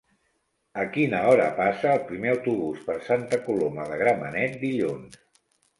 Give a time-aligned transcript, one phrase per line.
[0.83, 5.25] A quina hora passa el primer autobús per Santa Coloma de Gramenet dilluns?